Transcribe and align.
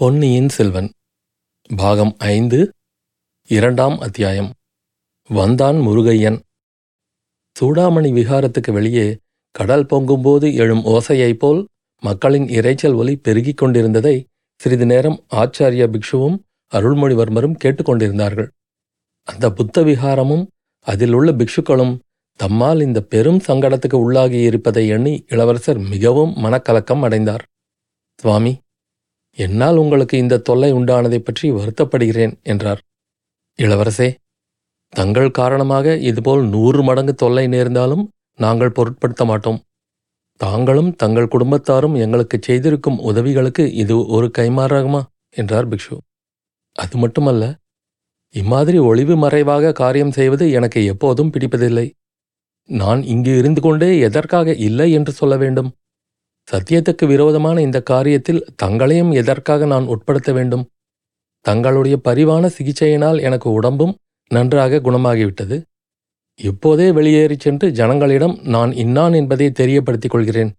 பொன்னியின் 0.00 0.48
செல்வன். 0.48 0.92
பாகம் 1.76 2.14
ஐந்து 2.18 2.72
இரண்டாம் 3.48 3.98
அத்தியாயம். 3.98 4.52
வந்தான் 5.28 5.76
முருகையன். 5.76 6.38
சூடாமணி 7.60 8.10
விகாரத்துக்கு 8.12 8.72
வெளியே 8.72 9.18
கடல் 9.50 9.84
பொங்கும்போது 9.84 10.54
எழும் 10.54 10.84
ஓசையைப் 10.84 11.38
போல் 11.38 11.66
மக்களின் 12.02 12.46
இரைச்சல் 12.46 12.94
ஒலி 12.94 13.16
பெருகிக் 13.16 13.62
கொண்டிருந்ததை 13.62 14.24
சிறிது 14.56 14.86
நேரம் 14.86 15.26
ஆச்சாரிய 15.34 15.86
பிக்ஷுவும் 15.86 16.38
அருள்மொழிவர்மரும் 16.74 17.56
கேட்டுக்கொண்டிருந்தார்கள் 17.64 18.48
அந்த 19.24 19.50
புத்த 19.50 19.82
விகாரமும் 19.82 20.46
அதில் 20.80 21.12
உள்ள 21.12 21.32
பிக்ஷுக்களும் 21.32 21.98
தம்மால் 22.42 22.82
இந்த 22.82 23.00
பெரும் 23.00 23.40
சங்கடத்துக்கு 23.48 23.96
உள்ளாகி 23.96 24.42
இருப்பதை 24.42 24.88
எண்ணி 24.88 25.24
இளவரசர் 25.28 25.78
மிகவும் 25.78 26.36
மனக்கலக்கம் 26.36 27.00
அடைந்தார். 27.00 27.44
சுவாமி 28.20 28.60
என்னால் 29.36 29.76
உங்களுக்கு 29.76 30.18
இந்த 30.18 30.38
தொல்லை 30.38 30.72
உண்டானதைப் 30.72 31.24
பற்றி 31.24 31.50
வருத்தப்படுகிறேன் 31.50 32.42
என்றார். 32.42 32.80
இளவரசே 33.58 34.14
தங்கள் 34.88 35.30
காரணமாக 35.30 35.96
இதுபோல் 35.96 36.48
நூறு 36.48 36.82
மடங்கு 36.82 37.14
தொல்லை 37.14 37.46
நேர்ந்தாலும் 37.46 38.10
நாங்கள் 38.36 38.72
பொருட்படுத்த 38.72 39.24
மாட்டோம். 39.24 39.60
தாங்களும் 40.36 40.96
தங்கள் 40.96 41.28
குடும்பத்தாரும் 41.28 41.96
எங்களுக்கு 41.96 42.38
செய்திருக்கும் 42.42 42.98
உதவிகளுக்கு 42.98 43.72
இது 43.72 44.06
ஒரு 44.06 44.30
கைமாறாகுமா 44.38 45.02
என்றார் 45.30 45.68
பிக்ஷு. 45.68 45.96
அது 46.72 46.98
மட்டுமல்ல 46.98 47.44
இம்மாதிரி 48.34 48.78
ஒளிவு 48.78 49.16
மறைவாக 49.16 49.72
காரியம் 49.72 50.10
செய்வது 50.10 50.50
எனக்கு 50.50 50.84
எப்போதும் 50.84 51.30
பிடிப்பதில்லை. 51.30 51.90
நான் 52.68 53.02
இங்கு 53.02 53.38
இருந்து 53.38 53.60
கொண்டே 53.60 53.98
எதற்காக 53.98 54.54
இல்லை 54.54 54.92
என்று 54.92 55.12
சொல்ல 55.12 55.36
வேண்டும்? 55.36 55.72
சத்தியத்துக்கு 56.48 57.04
விரோதமான 57.06 57.56
இந்த 57.60 57.82
காரியத்தில் 57.90 58.44
தங்களையும் 58.56 59.10
எதற்காக 59.12 59.66
நான் 59.66 59.86
உட்படுத்த 59.86 60.32
வேண்டும்? 60.32 60.64
தங்களுடைய 61.44 61.96
பரிவான 62.08 62.44
சிகிச்சையினால் 62.56 63.20
எனக்கு 63.20 63.48
உடம்பும் 63.50 63.94
நன்றாக 64.30 64.80
குணமாகிவிட்டது. 64.80 65.56
இப்போதே 66.38 66.90
வெளியேறிச் 66.90 67.40
சென்று 67.40 67.66
ஜனங்களிடம் 67.70 68.34
நான் 68.44 68.72
இன்னான் 68.72 69.12
என்பதை 69.12 69.46
தெரியப்படுத்திக் 69.50 70.10
கொள்கிறேன். 70.10 70.50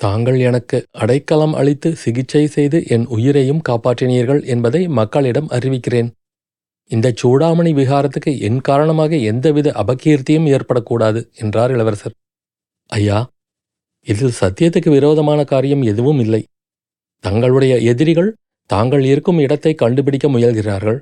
தாங்கள் 0.00 0.38
எனக்கு 0.38 0.78
அடைக்கலம் 0.92 1.54
அளித்து 1.54 1.90
சிகிச்சை 1.96 2.46
செய்து 2.46 2.78
என் 2.86 3.06
உயிரையும் 3.06 3.62
காப்பாற்றினீர்கள் 3.68 4.42
என்பதை 4.44 4.82
மக்களிடம் 4.88 5.48
அறிவிக்கிறேன். 5.48 6.10
இந்த 6.90 7.14
சூடாமணி 7.22 7.72
விகாரத்துக்கு 7.80 8.32
என் 8.40 8.60
காரணமாக 8.60 9.16
எந்தவித 9.30 9.72
அபகீர்த்தியும் 9.82 10.50
ஏற்படக்கூடாது 10.54 11.22
என்றார் 11.34 11.70
இளவரசர். 11.70 12.14
ஐயா 12.90 13.18
இதில் 14.06 14.38
சத்தியத்துக்கு 14.40 14.90
விரோதமான 14.90 15.44
காரியம் 15.44 15.82
எதுவும் 15.82 16.18
இல்லை. 16.18 16.42
தங்களுடைய 17.24 17.78
எதிரிகள் 17.92 18.30
தாங்கள் 18.70 19.04
இருக்கும் 19.04 19.38
இடத்தை 19.38 19.74
கண்டுபிடிக்க 19.74 20.28
முயல்கிறார்கள். 20.28 20.98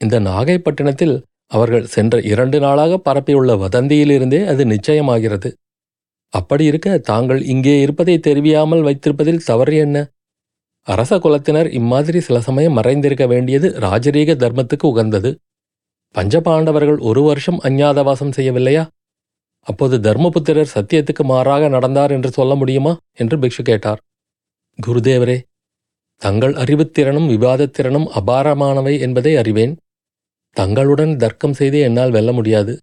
இந்த 0.00 0.20
நாகைப்பட்டினத்தில் 0.20 1.14
அவர்கள் 1.46 1.86
சென்ற 1.86 2.20
இரண்டு 2.20 2.58
நாளாக 2.60 3.00
பரப்பியுள்ள 3.04 3.52
வதந்தியிலிருந்தே 3.64 4.40
அது 4.44 4.62
நிச்சயமாகிறது. 4.64 5.50
அப்படி 6.32 6.64
இருக்க 6.64 6.98
தாங்கள் 6.98 7.40
இங்கே 7.44 7.80
இருப்பதை 7.80 8.16
தெரிவியாமல் 8.18 8.82
வைத்திருப்பதில் 8.82 9.44
தவறு 9.44 9.76
என்ன? 9.76 9.96
அரச 10.82 11.18
குலத்தினர் 11.18 11.68
இம்மாதிரி 11.72 12.20
சில 12.20 12.40
சமயம் 12.40 12.76
மறைந்திருக்க 12.78 13.26
வேண்டியது 13.26 13.68
ராஜரீக 13.80 14.32
தர்மத்துக்கு 14.34 14.86
உகந்தது. 14.86 15.30
பஞ்சபாண்டவர்கள் 16.14 16.98
ஒரு 16.98 17.22
வருஷம் 17.22 17.60
அஞ்ஞாதவாசம் 17.60 18.34
செய்யவில்லையா? 18.36 18.82
அப்போது 19.64 20.12
தர்மபுத்திரர் 20.12 20.66
சத்தியத்துக்கு 20.74 21.24
மாறாக 21.24 21.68
நடந்தார் 21.68 22.10
என்று 22.10 22.30
சொல்ல 22.30 22.54
முடியுமா? 22.54 22.96
என்று 23.12 23.36
பிக்ஷு 23.36 23.62
கேட்டார். 23.62 24.00
குருதேவரே 24.86 25.42
தங்கள் 26.16 26.52
அறிவுத்திறனும் 26.52 27.28
விவாதத்திறனும் 27.28 28.06
அபாரமானவை 28.14 29.00
என்பதை 29.00 29.36
அறிவேன். 29.36 29.76
தங்களுடன் 30.50 31.16
தர்க்கம் 31.16 31.52
செய்து 31.52 31.78
என்னால் 31.80 32.10
வெல்ல 32.10 32.32
முடியாது. 32.32 32.80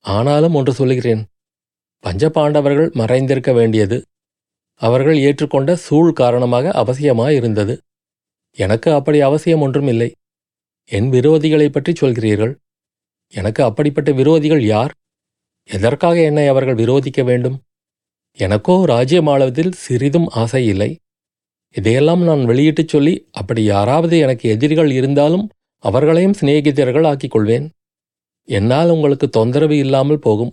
ஆனாலும் 0.00 0.54
ஒன்று 0.54 0.72
சொல்லுகிறேன். 0.72 1.24
பஞ்சபாண்டவர்கள் 2.02 2.92
மறைந்திருக்க 2.92 3.54
வேண்டியது. 3.54 4.04
அவர்கள் 4.74 5.16
ஏற்றுக்கொண்ட 5.16 5.74
சூழ் 5.74 6.12
காரணமாக 6.12 6.70
அவசியமாயிருந்தது. 6.70 7.78
எனக்கு 8.50 8.92
அப்படி 8.92 9.20
அவசியம் 9.20 9.60
ஒன்றும் 9.60 9.88
இல்லை. 9.88 10.14
என் 10.84 11.10
விரோதிகளைப் 11.10 11.72
பற்றி 11.72 11.92
சொல்கிறீர்கள். 11.92 12.54
எனக்கு 13.28 13.64
அப்படிப்பட்ட 13.64 14.10
விரோதிகள் 14.10 14.60
யார்? 14.60 14.94
எதற்காக 15.68 16.22
என்னை 16.22 16.48
அவர்கள் 16.48 16.74
விரோதிக்க 16.74 17.24
வேண்டும்? 17.24 17.56
எனக்கோ 18.38 18.84
ராஜ்யமாளவதில் 18.86 19.72
சிறிதும் 19.72 20.26
ஆசை 20.26 20.66
இல்லை. 20.66 20.90
இதையெல்லாம் 21.74 22.22
நான் 22.22 22.42
வெளியிட்டுச் 22.44 22.88
சொல்லி 22.88 23.28
அப்படி 23.30 23.62
யாராவது 23.64 24.18
எனக்கு 24.18 24.48
எதிரிகள் 24.48 24.90
இருந்தாலும் 24.90 25.48
அவர்களையும் 25.84 26.38
சிநேகிதர்கள் 26.40 27.06
ஆக்கிக் 27.06 27.30
கொள்வேன் 27.30 27.66
என்னால் 28.48 28.90
உங்களுக்கு 28.90 29.28
தொந்தரவு 29.28 29.76
இல்லாமல் 29.76 30.18
போகும். 30.18 30.52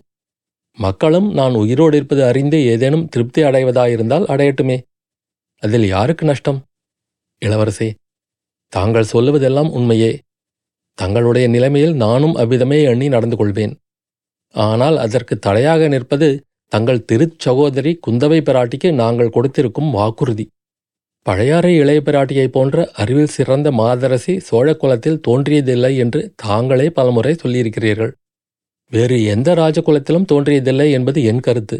மக்களும் 0.78 1.34
நான் 1.34 1.56
உயிரோடு 1.56 1.96
இருப்பது 1.98 2.24
அறிந்து 2.24 2.58
ஏதேனும் 2.66 3.08
திருப்தி 3.08 3.42
அடைவதாயிருந்தால் 3.44 4.25
அடையட்டுமே. 4.25 4.78
அதில் 5.64 5.88
யாருக்கு 5.88 6.25
நஷ்டம்? 6.25 6.59
இளவரசே 7.42 7.90
தாங்கள் 8.74 9.12
சொல்லுவதெல்லாம் 9.14 9.69
உண்மையே. 9.69 10.12
தங்களுடைய 10.98 11.48
நிலைமையில் 11.48 11.96
நானும் 11.96 12.36
அவ்விதமே 12.36 12.81
எண்ணி 12.84 13.08
நடந்து 13.08 13.36
கொள்வேன் 13.36 13.74
ஆனால் 14.56 14.98
அதற்கு 14.98 15.36
தடையாக 15.40 15.88
நிற்பது 15.88 16.30
தங்கள் 16.72 17.06
திருச்சகோதரி 17.10 17.92
குந்தவை 18.08 18.40
பிராட்டிக்கு 18.42 18.90
நாங்கள் 18.94 19.34
கொடுத்திருக்கும் 19.36 19.92
வாக்குறுதி. 19.92 20.46
பழையாறை 21.26 21.72
இளைய 21.76 22.00
பிராட்டியைப் 22.06 22.54
போன்ற 22.56 22.86
அறிவில் 22.94 23.34
சிறந்த 23.36 23.72
மாதரசி 23.72 24.34
சோழக்குலத்தில் 24.50 25.22
தோன்றியதில்லை 25.28 25.92
என்று 25.98 26.22
தாங்களே 26.36 26.88
பலமுறை 26.90 27.34
சொல்லியிருக்கிறீர்கள். 27.34 28.14
வேறு 28.92 29.18
எந்த 29.24 29.50
ராஜகுலத்திலும் 29.54 30.30
தோன்றியதில்லை 30.32 30.88
என்பது 30.92 31.20
என் 31.24 31.44
கருத்து. 31.48 31.78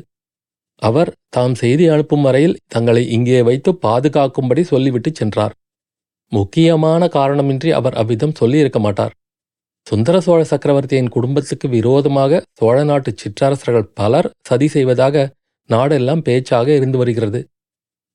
அவர் 0.82 1.12
தாம் 1.30 1.56
செய்தி 1.56 1.86
அனுப்பும் 1.88 2.22
வரையில் 2.22 2.60
தங்களை 2.68 3.04
இங்கே 3.10 3.40
வைத்து 3.42 3.72
பாதுகாக்கும்படி 3.86 4.64
சொல்லிவிட்டு 4.64 5.12
சென்றார். 5.12 5.56
முக்கியமான 6.32 7.02
காரணமின்றி 7.08 7.70
அவர் 7.70 7.94
அவ்விதம் 7.94 8.38
சொல்லியிருக்க 8.42 8.80
மாட்டார். 8.80 9.14
சுந்தர 9.90 10.16
சோழ 10.26 10.40
சக்கரவர்த்தியின் 10.44 11.12
குடும்பத்துக்கு 11.14 11.68
விரோதமாக 11.76 12.42
சோழ 12.60 12.78
நாட்டு 12.84 13.12
சிற்றரசர்கள் 13.22 13.88
பலர் 14.00 14.28
சதி 14.50 14.68
செய்வதாக 14.68 15.16
நாடெல்லாம் 15.70 16.22
பேச்சாக 16.28 16.68
இருந்து 16.76 16.98
வருகிறது. 17.02 17.40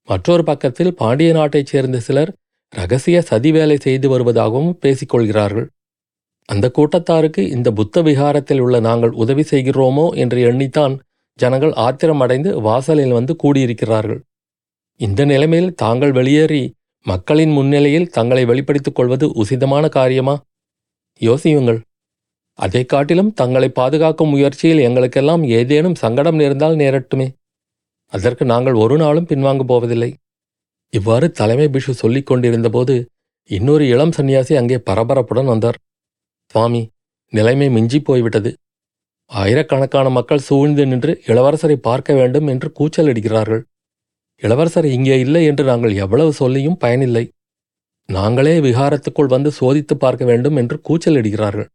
மற்றொரு 0.08 0.42
பக்கத்தில் 0.42 0.92
பாண்டிய 0.94 1.30
நாட்டைச் 1.32 1.70
சேர்ந்த 1.72 1.98
சிலர் 1.98 2.30
ரகசிய 2.72 3.16
சதி 3.30 3.50
வேலை 3.52 3.76
செய்து 3.86 4.06
வருவதாகவும் 4.12 4.76
பேசிக்கொள்கிறார்கள் 4.82 5.66
அந்த 6.48 6.66
கூட்டத்தாருக்கு 6.78 7.42
இந்த 7.56 7.68
புத்த 7.70 8.02
விகாரத்தில் 8.02 8.62
உள்ள 8.64 8.76
நாங்கள் 8.80 9.12
உதவி 9.22 9.44
செய்கிறோமோ 9.50 10.06
என்று 10.22 10.38
எண்ணித்தான் 10.50 10.94
ஜனங்கள் 11.38 11.74
ஆத்திரமடைந்து 11.86 12.50
வாசலில் 12.60 13.14
வந்து 13.18 13.32
கூடியிருக்கிறார்கள். 13.42 14.20
இந்த 15.00 15.20
நிலைமையில் 15.24 15.74
தாங்கள் 15.74 16.12
வெளியேறி 16.12 16.64
மக்களின் 17.06 17.50
முன்னிலையில் 17.50 18.10
தங்களை 18.10 18.44
வெளிப்படுத்திக் 18.44 18.98
கொள்வது 18.98 19.26
உசிதமான 19.42 19.88
காரியமா? 19.88 20.34
யோசியுங்கள். 21.20 21.80
அதைக் 22.54 22.88
காட்டிலும் 22.88 23.32
தங்களை 23.32 23.68
பாதுகாக்கும் 23.68 24.28
முயற்சியில் 24.28 24.78
எங்களுக்கெல்லாம் 24.78 25.44
ஏதேனும் 25.44 25.94
சங்கடம் 25.94 26.34
நேர்ந்தால் 26.34 26.76
நேரட்டுமே. 26.76 27.32
அதற்கு 28.06 28.44
நாங்கள் 28.44 28.72
ஒரு 28.72 28.96
நாளும் 28.96 29.26
பின்வாங்கப் 29.26 29.66
போவதில்லை. 29.66 30.14
இவ்வாறு 30.90 31.30
தலைமை 31.30 31.66
பிஷு 31.66 31.90
சொல்லிக் 31.90 32.26
கொண்டிருந்தபோது 32.26 33.08
இன்னொரு 33.48 33.88
இளம் 33.88 34.10
சன்னியாசி 34.10 34.56
அங்கே 34.56 34.76
பரபரப்புடன் 34.76 35.44
வந்தார். 35.44 35.78
சுவாமி 36.50 36.90
நிலைமை 37.30 37.70
மிஞ்சி 37.70 38.00
போய்விட்டது. 38.00 38.56
ஆயிரக்கணக்கான 39.26 40.08
மக்கள் 40.08 40.38
சூழ்ந்து 40.38 40.86
நின்று 40.86 41.22
இளவரசரை 41.26 41.74
பார்க்க 41.74 42.14
வேண்டும் 42.14 42.46
என்று 42.46 42.72
கூச்சலிடுகிறார்கள். 42.78 43.62
இளவரசர் 44.42 44.86
இங்கே 44.86 45.20
இல்லை 45.20 45.44
என்று 45.44 45.64
நாங்கள் 45.64 45.94
எவ்வளவு 45.94 46.32
சொல்லியும் 46.32 46.76
பயனில்லை. 46.76 47.30
நாங்களே 48.08 48.54
விகாரத்துக்குள் 48.60 49.32
வந்து 49.34 49.50
சோதித்து 49.60 49.94
பார்க்க 49.94 50.24
வேண்டும் 50.24 50.56
என்று 50.56 50.76
கூச்சலிடுகிறார்கள். 50.88 51.68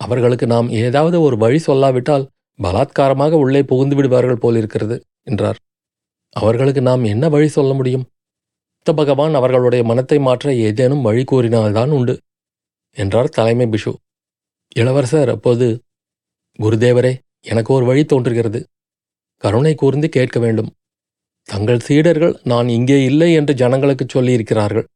அவர்களுக்கு 0.00 0.46
நாம் 0.46 0.68
ஏதாவது 0.82 1.16
ஒரு 1.20 1.36
வழி 1.36 1.58
சொல்லாவிட்டால் 1.66 2.28
பலாத்காரமாக 2.58 3.32
உள்ளே 3.44 3.62
புகுந்து 3.62 3.96
விடுவார்கள் 3.96 4.42
போலிருக்கிறது 4.44 4.96
என்றார். 5.22 5.58
அவர்களுக்கு 6.36 6.82
நாம் 6.82 7.04
என்ன 7.04 7.24
வழி 7.28 7.48
சொல்ல 7.48 7.72
முடியும்? 7.74 8.06
புத்த 8.76 8.92
பகவான் 8.92 9.34
அவர்களுடைய 9.34 9.82
மனத்தை 9.84 10.18
மாற்ற 10.18 10.52
ஏதேனும் 10.66 11.06
வழி 11.08 11.22
கூறினால்தான் 11.24 11.90
உண்டு 11.90 12.14
என்றார் 12.96 13.34
தலைமை 13.38 13.66
பிஷு 13.66 13.92
இளவரசர் 14.76 15.30
அப்போது 15.34 15.66
குருதேவரே 16.58 17.12
எனக்கு 17.40 17.70
ஒரு 17.74 17.84
வழி 17.84 18.02
தோன்றுகிறது. 18.04 18.60
கருணை 19.42 19.72
கூர்ந்து 19.74 20.08
கேட்க 20.08 20.36
வேண்டும். 20.38 20.70
தங்கள் 21.48 21.84
சீடர்கள் 21.88 22.34
நான் 22.42 22.68
இங்கே 22.68 22.98
இல்லை 23.10 23.28
என்று 23.32 23.52
ஜனங்களுக்கு 23.54 24.04
சொல்லியிருக்கிறார்கள். 24.14 24.86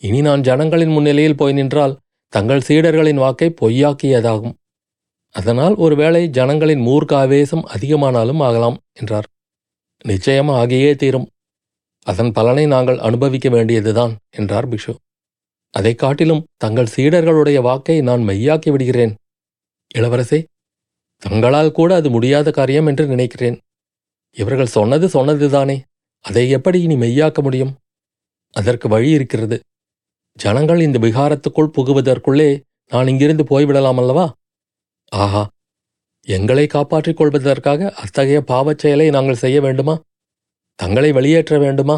இனி 0.00 0.20
நான் 0.20 0.40
ஜனங்களின் 0.40 0.88
முன்னிலையில் 0.88 1.36
போய் 1.36 1.52
நின்றால் 1.52 1.98
தங்கள் 2.28 2.62
சீடர்களின் 2.68 3.14
வாக்கை 3.14 3.54
பொய்யாக்கியதாகும். 3.60 4.52
அதனால் 5.30 5.74
ஒருவேளை 5.74 6.28
ஜனங்களின் 6.28 6.80
மூர்க்காவேசம் 6.80 7.62
அதிகமானாலும் 7.64 8.42
ஆகலாம் 8.42 8.78
என்றார். 8.92 9.26
நிச்சயம் 10.04 10.48
ஆகியே 10.48 10.94
தீரும். 10.94 11.28
அதன் 12.02 12.32
பலனை 12.32 12.66
நாங்கள் 12.66 12.98
அனுபவிக்க 12.98 13.48
வேண்டியதுதான் 13.48 14.16
என்றார் 14.30 14.68
பிக்ஷு. 14.68 14.94
அதைக் 15.70 15.98
காட்டிலும் 15.98 16.46
தங்கள் 16.56 16.86
சீடர்களுடைய 16.96 17.60
வாக்கை 17.60 18.00
நான் 18.00 18.20
மெய்யாக்கி 18.20 18.70
விடுகிறேன். 18.70 19.16
இளவரசே 19.94 20.44
தங்களால் 21.16 21.72
கூட 21.72 21.94
அது 21.94 22.10
முடியாத 22.10 22.50
காரியம் 22.50 22.86
என்று 22.86 23.06
நினைக்கிறேன். 23.06 23.60
இவர்கள் 24.30 24.66
சொன்னது 24.66 25.06
சொன்னதுதானே 25.06 25.80
அதை 26.20 26.50
எப்படி 26.50 26.82
இனி 26.82 26.94
மெய்யாக்க 26.94 27.42
முடியும்? 27.42 27.76
அதற்கு 28.52 28.88
வழி 28.88 29.10
இருக்கிறது. 29.10 29.60
ஜனங்கள் 30.38 30.80
இந்த 30.80 30.98
விகாரத்துக்குள் 30.98 31.74
புகுவதற்குள்ளே 31.76 32.50
நான் 32.92 33.08
இங்கிருந்து 33.08 33.44
போய்விடலாம் 33.50 34.00
அல்லவா? 34.02 34.26
ஆஹா 35.12 35.42
எங்களை 36.26 36.66
காப்பாற்றிக் 36.66 37.16
கொள்வதற்காக 37.16 37.90
அத்தகைய 38.02 38.38
பாவச் 38.40 38.78
செயலை 38.78 39.10
நாங்கள் 39.10 39.42
செய்ய 39.44 39.60
வேண்டுமா? 39.60 39.94
தங்களை 40.78 41.12
வெளியேற்ற 41.12 41.58
வேண்டுமா? 41.58 41.96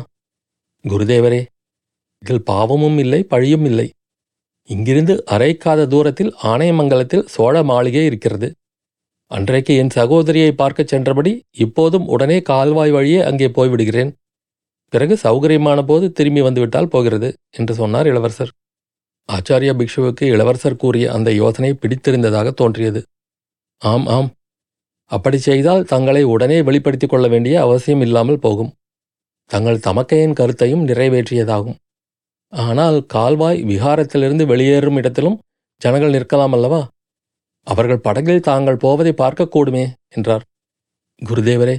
குருதேவரே 0.84 1.40
இதில் 2.22 2.42
பாவமும் 2.42 2.98
இல்லை 2.98 3.20
பழியும் 3.22 3.64
இல்லை. 3.64 3.88
இங்கிருந்து 4.70 5.24
அரைக்காத 5.30 5.86
தூரத்தில் 5.86 6.32
ஆணையமங்கலத்தில் 6.42 7.26
சோழ 7.26 7.62
மாளிகை 7.62 8.04
இருக்கிறது. 8.04 8.48
அன்றைக்கு 9.30 9.72
என் 9.74 9.94
சகோதரியை 9.96 10.52
பார்க்கச் 10.52 10.88
சென்றபடி 10.88 11.32
இப்போதும் 11.56 12.06
உடனே 12.06 12.38
கால்வாய் 12.40 12.90
வழியே 12.90 13.20
அங்கே 13.20 13.48
போய்விடுகிறேன். 13.48 14.10
பிறகு 14.92 15.14
சௌகரியமான 15.22 15.82
போது 15.82 16.12
திரும்பி 16.12 16.40
வந்துவிட்டால் 16.40 16.88
போகிறது 16.88 17.28
என்று 17.50 17.74
சொன்னார் 17.74 18.06
இளவரசர். 18.06 18.52
ஆச்சாரிய 19.28 19.70
பிக்ஷுவுக்கு 19.80 20.22
இளவரசர் 20.22 20.76
கூறிய 20.76 21.12
அந்த 21.12 21.32
யோசனை 21.32 21.74
பிடித்திருந்ததாக 21.74 22.50
தோன்றியது. 22.50 23.02
ஆம் 23.82 24.06
ஆம். 24.06 24.30
அப்படி 25.10 25.38
செய்தால் 25.38 25.84
தங்களை 25.84 26.22
உடனே 26.22 26.62
வெளிப்படுத்திக் 26.62 27.10
கொள்ள 27.10 27.28
வேண்டிய 27.28 27.60
அவசியம் 27.60 28.00
இல்லாமல் 28.00 28.38
போகும். 28.38 28.72
தங்கள் 29.50 29.78
தமக்கையின் 29.78 30.32
கருத்தையும் 30.32 30.86
நிறைவேற்றியதாகும். 30.86 31.76
ஆனால் 32.52 33.06
கால்வாய் 33.06 33.64
விகாரத்திலிருந்து 33.64 34.44
வெளியேறும் 34.46 34.96
இடத்திலும் 34.96 35.38
ஜனங்கள் 35.82 36.10
நிற்கலாம் 36.10 36.52
அல்லவா? 36.52 36.88
அவர்கள் 37.66 37.98
படகில் 37.98 38.40
தாங்கள் 38.40 38.76
போவதை 38.76 39.12
பார்க்கக்கூடுமே 39.12 39.84
என்றார். 40.08 40.44
குருதேவரே 41.22 41.76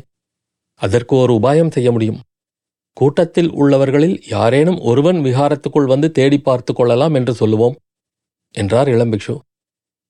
அதற்கு 0.81 1.15
ஒரு 1.15 1.33
உபாயம் 1.33 1.71
செய்ய 1.71 1.91
முடியும். 1.91 2.19
கூட்டத்தில் 2.93 3.51
உள்ளவர்களில் 3.51 4.17
யாரேனும் 4.27 4.79
ஒருவன் 4.81 5.19
விகாரத்துக்குள் 5.21 5.85
வந்து 5.85 6.11
தேடி 6.11 6.37
பார்த்து 6.37 6.73
கொள்ளலாம் 6.73 7.13
என்று 7.13 7.33
சொல்லுவோம் 7.33 7.75
என்றார் 8.55 8.87
இளம்பிக்ஷு 8.87 9.35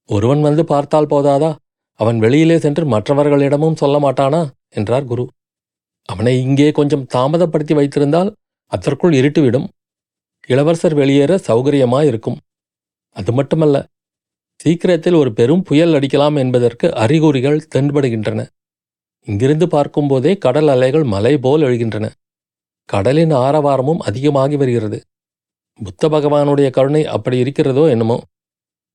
ஒருவன் 0.05 0.41
வந்து 0.41 0.65
பார்த்தால் 0.65 1.09
போதாதா? 1.09 1.55
அவன் 1.93 2.19
வெளியிலே 2.19 2.59
சென்று 2.59 2.83
மற்றவர்களிடமும் 2.85 3.73
சொல்ல 3.73 3.95
மாட்டானா? 3.99 4.41
என்றார் 4.69 5.05
குரு. 5.05 5.25
அவனை 6.05 6.41
இங்கே 6.41 6.71
கொஞ்சம் 6.71 7.07
தாமதப்படுத்தி 7.13 7.73
வைத்திருந்தால் 7.73 8.29
அதற்குள் 8.71 9.13
இருட்டுவிடும். 9.13 9.67
இளவரசர் 10.47 10.93
வெளியேற 10.93 11.39
சௌகரியமாயிருக்கும். 11.47 12.37
அது 13.15 13.31
மட்டுமல்ல 13.31 13.77
சீக்கிரத்தில் 14.55 15.13
ஒரு 15.13 15.33
பெரும் 15.33 15.63
புயல் 15.63 15.93
அடிக்கலாம் 15.93 16.37
என்பதற்கு 16.37 16.93
அறிகுறிகள் 16.93 17.59
தென்படுகின்றன. 17.75 18.39
இங்கிருந்து 19.27 19.67
பார்க்கும்போதே 19.67 20.37
கடல் 20.37 20.67
அலைகள் 20.67 21.03
மலை 21.03 21.37
போல் 21.37 21.61
எழுகின்றன. 21.61 22.05
கடலின் 22.89 23.31
ஆரவாரமும் 23.31 23.97
அதிகமாகி 23.97 24.55
வருகிறது. 24.55 24.99
புத்த 25.79 26.09
பகவானுடைய 26.09 26.69
கருணை 26.69 27.05
அப்படி 27.05 27.37
இருக்கிறதோ 27.37 27.89
என்னமோ? 27.89 28.17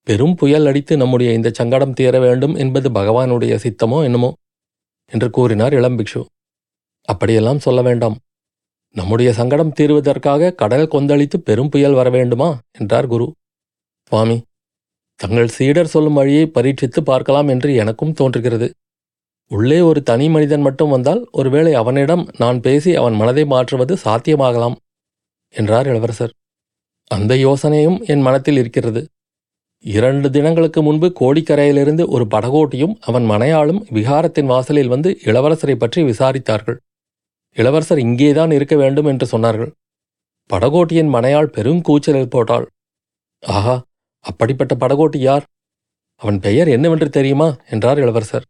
பெரும் 0.06 0.34
புயல் 0.34 0.66
அடித்து 0.66 0.96
நம்முடைய 0.96 1.32
இந்த 1.32 1.50
சங்கடம் 1.50 1.92
தீர 1.92 2.18
வேண்டும் 2.18 2.54
என்பது 2.54 2.90
பகவானுடைய 2.90 3.54
சித்தமோ 3.62 3.98
என்னமோ? 4.02 4.30
என்று 5.12 5.30
கூறினார் 5.30 5.74
இளம்பிக்ஷு 5.74 6.22
அப்படியெல்லாம் 7.08 7.58
சொல்ல 7.58 7.82
வேண்டாம். 7.82 8.16
நம்முடைய 8.96 9.32
சங்கடம் 9.32 9.72
தீர்வதற்காக 9.72 10.52
கடல் 10.54 10.88
கொந்தளித்து 10.88 11.36
பெரும் 11.38 11.68
புயல் 11.68 11.92
வர 11.92 12.10
வேண்டுமா? 12.10 12.58
என்றார் 12.78 13.06
குரு. 13.06 13.26
சுவாமி 14.02 14.36
தங்கள் 15.20 15.48
சீடர் 15.48 15.86
சொல்லும் 15.86 16.14
வழியை 16.14 16.50
பரீட்சித்து 16.54 17.00
பார்க்கலாம் 17.00 17.48
என்று 17.48 17.74
எனக்கும் 17.74 18.12
தோன்றுகிறது. 18.12 18.68
உள்ளே 19.50 19.80
ஒரு 19.80 20.02
தனி 20.02 20.28
மனிதன் 20.28 20.60
மட்டும் 20.60 20.88
வந்தால் 20.88 21.28
ஒருவேளை 21.30 21.74
அவனிடம் 21.74 22.28
நான் 22.38 22.60
பேசி 22.60 22.94
அவன் 22.94 23.14
மனதை 23.14 23.44
மாற்றுவது 23.44 23.94
சாத்தியமாகலாம் 24.04 24.76
என்றார் 25.48 25.86
இளவரசர். 25.86 26.32
அந்த 27.10 27.34
யோசனையும் 27.34 27.98
என் 28.06 28.20
மனத்தில் 28.20 28.56
இருக்கிறது. 28.56 29.08
இரண்டு 29.78 30.30
தினங்களுக்கு 30.30 30.82
முன்பு 30.82 31.12
கோடிக்கரையிலிருந்து 31.20 32.08
ஒரு 32.08 32.24
படகோட்டியும் 32.30 32.94
அவன் 33.00 33.30
மனையாளும் 33.30 33.80
விகாரத்தின் 33.90 34.46
வாசலில் 34.46 34.88
வந்து 34.88 35.18
இளவரசரை 35.24 35.74
பற்றி 35.74 36.02
விசாரித்தார்கள். 36.02 36.76
இளவரசர் 37.56 37.98
இங்கேதான் 37.98 38.50
இருக்க 38.50 38.76
வேண்டும் 38.76 39.06
என்று 39.06 39.38
சொன்னார்கள். 39.38 39.70
படகோட்டியின் 40.50 41.12
மனையாள் 41.12 41.52
பெருங்கூச்சலில் 41.52 42.30
போட்டாள். 42.30 42.66
ஆஹா 43.42 43.84
அப்படிப்பட்ட 44.20 44.74
படகோட்டி 44.74 45.16
யார்? 45.16 45.44
அவன் 46.14 46.40
பெயர் 46.40 46.68
என்னவென்று 46.68 47.08
தெரியுமா? 47.10 47.56
என்றார் 47.70 47.98
இளவரசர். 47.98 48.46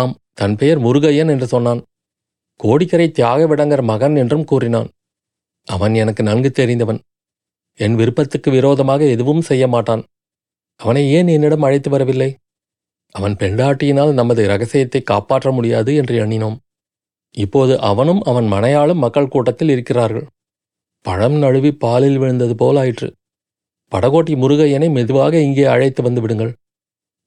ஆம் 0.00 0.14
தன் 0.38 0.56
பெயர் 0.60 0.80
முருகையன் 0.86 1.32
என்று 1.34 1.46
சொன்னான். 1.46 1.80
கோடிக்கரை 2.60 3.06
தியாகவிடங்கர் 3.18 3.84
மகன் 3.90 4.16
என்றும் 4.22 4.48
கூறினான். 4.50 4.88
அவன் 5.68 5.94
எனக்கு 6.02 6.22
நன்கு 6.22 6.50
தெரிந்தவன். 6.50 7.00
என் 7.78 7.96
விருப்பத்துக்கு 8.00 8.50
விரோதமாக 8.50 9.04
எதுவும் 9.14 9.46
செய்ய 9.48 9.64
மாட்டான். 9.66 10.02
அவனை 10.80 11.02
ஏன் 11.18 11.28
என்னிடம் 11.34 11.64
அழைத்து 11.66 11.90
வரவில்லை? 11.90 12.30
அவன் 13.14 13.34
பெண்டாட்டியினால் 13.40 14.12
நமது 14.12 14.42
ரகசியத்தை 14.52 15.00
காப்பாற்ற 15.02 15.50
முடியாது 15.52 15.90
என்று 16.00 16.14
எண்ணினோம். 16.22 16.56
இப்போது 17.34 17.74
அவனும் 17.90 18.22
அவன் 18.30 18.48
மனையாளும் 18.52 19.02
மக்கள் 19.04 19.32
கூட்டத்தில் 19.34 19.72
இருக்கிறார்கள். 19.74 20.26
பழம் 21.04 21.36
நழுவி 21.42 21.70
பாலில் 21.84 22.18
விழுந்தது 22.18 22.54
போலாயிற்று 22.62 23.08
படகோட்டி 23.92 24.34
முருகையனை 24.42 24.88
மெதுவாக 24.90 25.34
இங்கே 25.40 25.64
அழைத்து 25.74 26.00
வந்து 26.02 26.20
விடுங்கள். 26.20 26.52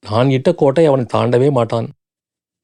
நான் 0.04 0.28
இட்ட 0.36 0.48
கோட்டை 0.52 0.84
அவன் 0.86 1.10
தாண்டவே 1.12 1.48
மாட்டான். 1.58 1.88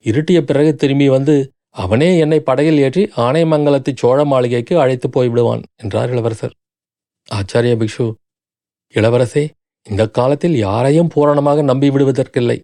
இருட்டிய 0.07 0.41
பிறகு 0.41 0.75
திரும்பி 0.75 1.09
வந்து 1.09 1.51
அவனே 1.71 2.19
என்னை 2.19 2.41
படகில் 2.41 2.79
ஏற்றி 2.79 3.11
ஆனைமங்கலத்து 3.17 3.95
சோழ 3.97 4.25
மாளிகைக்கு 4.25 4.81
அழைத்து 4.81 5.09
போய்விடுவான் 5.09 5.63
என்றார் 5.77 6.11
இளவரசர். 6.11 6.55
ஆச்சாரிய 7.33 7.75
பிக்ஷு 7.77 8.15
இளவரசே 8.95 9.49
இந்த 9.83 10.09
காலத்தில் 10.09 10.57
யாரையும் 10.57 11.09
பூரணமாக 11.09 11.63
நம்பி 11.63 11.91
விடுவதற்கில்லை. 11.91 12.61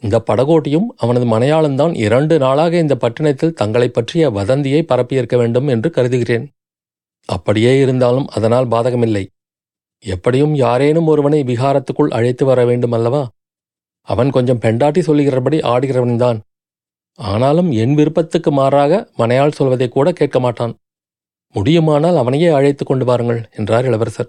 இந்த 0.00 0.22
படகோட்டியும் 0.26 0.84
அவனது 0.96 1.38
மனையாளன்தான் 1.38 1.96
இரண்டு 1.96 2.38
நாளாக 2.38 2.76
இந்த 2.76 2.96
பட்டினத்தில் 2.96 3.54
தங்களைப் 3.54 3.94
பற்றிய 3.94 4.30
வதந்தியை 4.30 4.82
பரப்பியிருக்க 4.82 5.36
வேண்டும் 5.36 5.68
என்று 5.68 5.90
கருதுகிறேன். 5.90 6.50
அப்படியே 7.26 7.78
இருந்தாலும் 7.78 8.26
அதனால் 8.26 8.68
பாதகமில்லை. 8.68 9.26
எப்படியும் 10.04 10.54
யாரேனும் 10.54 11.06
ஒருவனை 11.06 11.42
விகாரத்துக்குள் 11.42 12.10
அழைத்து 12.10 12.44
வர 12.44 12.64
வேண்டும் 12.64 12.92
அல்லவா 12.92 13.28
அவன் 14.02 14.30
கொஞ்சம் 14.30 14.58
பெண்டாட்டி 14.58 15.02
சொல்லுகிறபடி 15.02 15.58
ஆடுகிறவன்தான். 15.58 16.38
ஆனாலும் 17.18 17.70
என் 17.70 17.94
விருப்பத்துக்கு 17.94 18.50
மாறாக 18.50 19.10
மனையாள் 19.18 19.56
சொல்வதை 19.58 19.88
கூட 19.88 20.12
கேட்க 20.12 20.40
மாட்டான். 20.40 20.74
முடியுமானால் 21.54 22.16
அவனையே 22.16 22.48
அழைத்து 22.48 22.84
கொண்டு 22.84 23.04
வாருங்கள் 23.04 23.48
என்றார் 23.56 23.84
இளவரசர். 23.84 24.28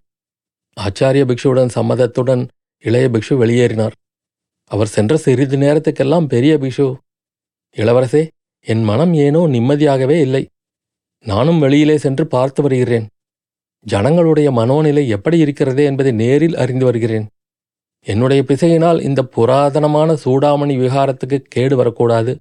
ஆச்சாரிய 0.78 1.24
பிக்ஷுவுடன் 1.26 1.74
சம்மதத்துடன் 1.76 2.48
இளைய 2.84 3.10
பிக்ஷு 3.10 3.36
வெளியேறினார். 3.38 3.92
அவர் 4.66 4.88
சென்ற 4.88 5.18
சிறிது 5.18 5.58
நேரத்துக்கெல்லாம் 5.58 6.26
பெரிய 6.26 6.58
பிக்ஷு. 6.58 6.96
இளவரசே 7.76 8.28
என் 8.60 8.84
மனம் 8.84 9.14
ஏனோ 9.14 9.42
நிம்மதியாகவே 9.48 10.18
இல்லை. 10.20 10.48
நானும் 11.26 11.60
வெளியிலே 11.60 11.98
சென்று 11.98 12.28
பார்த்து 12.28 12.62
வருகிறேன். 12.62 13.08
ஜனங்களுடைய 13.86 14.52
மனோநிலை 14.52 15.08
எப்படி 15.08 15.38
இருக்கிறதே 15.38 15.84
என்பதை 15.84 16.12
நேரில் 16.12 16.56
அறிந்து 16.56 16.86
வருகிறேன். 16.86 17.26
என்னுடைய 18.08 18.42
பிசையினால் 18.48 19.02
இந்த 19.02 19.22
புராதனமான 19.36 20.16
சூடாமணி 20.26 20.76
விகாரத்துக்கு 20.80 21.38
கேடு 21.38 21.76
வரக்கூடாது. 21.76 22.40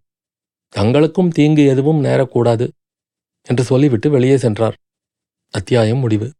தங்களுக்கும் 0.76 1.28
தீங்கு 1.28 1.66
எதுவும் 1.66 2.04
நேரக்கூடாது 2.04 2.68
என்று 3.42 3.64
சொல்லிவிட்டு 3.64 4.10
வெளியே 4.10 4.36
சென்றார். 4.36 4.76
அத்தியாயம் 5.50 5.98
முடிவு. 5.98 6.32